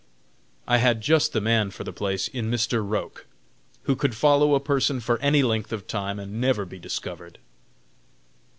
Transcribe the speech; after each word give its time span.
I 0.67 0.77
had 0.77 0.99
just 1.01 1.31
the 1.31 1.39
man 1.39 1.69
for 1.69 1.83
the 1.83 1.93
place, 1.93 2.27
in 2.27 2.49
Mr. 2.49 2.83
Roch, 2.83 3.27
who 3.83 3.95
could 3.95 4.15
follow 4.15 4.55
a 4.55 4.59
person 4.59 4.99
for 4.99 5.19
any 5.19 5.43
length 5.43 5.71
of 5.71 5.85
time, 5.87 6.17
and 6.17 6.41
never 6.41 6.65
be 6.65 6.79
discovered. 6.79 7.37